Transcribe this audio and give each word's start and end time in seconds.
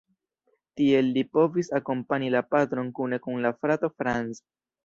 Tiel 0.79 1.11
li 1.17 1.23
povis 1.39 1.69
akompani 1.81 2.33
la 2.37 2.43
patron 2.57 2.93
kune 3.01 3.23
kun 3.27 3.41
la 3.49 3.55
frato 3.61 3.95
Franz. 4.01 4.45